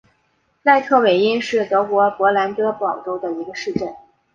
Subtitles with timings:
[0.63, 3.87] 赖特韦因是德国勃兰登堡州的一个市镇。